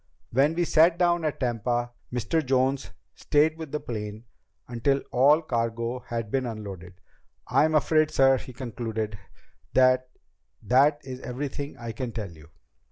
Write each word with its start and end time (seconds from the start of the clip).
When 0.31 0.55
we 0.55 0.63
sat 0.63 0.97
down 0.97 1.23
at 1.25 1.39
Tampa, 1.39 1.91
Mr. 2.11 2.43
Jones 2.43 2.89
stayed 3.13 3.55
with 3.59 3.71
the 3.71 3.79
plane 3.79 4.23
until 4.67 5.03
all 5.11 5.43
cargo 5.43 5.99
had 5.99 6.31
been 6.31 6.47
unloaded. 6.47 6.95
I'm 7.47 7.75
afraid, 7.75 8.09
sir," 8.09 8.39
he 8.39 8.51
concluded, 8.51 9.19
"that 9.73 10.09
that 10.63 11.01
is 11.03 11.19
everything 11.21 11.77
I 11.77 11.91
can 11.91 12.13
tell 12.13 12.31
you." 12.31 12.49